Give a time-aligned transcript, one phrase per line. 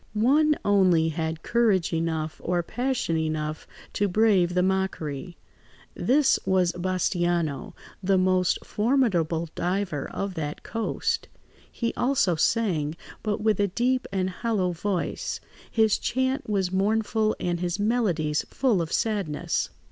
[0.15, 5.37] One only had courage enough or passion enough to brave the mockery;
[5.93, 11.27] this was Bastiano, the most formidable diver of that coast.
[11.71, 17.59] He also sang, but with a deep and hollow voice; his chant was mournful and
[17.59, 19.69] his melodies full of sadness.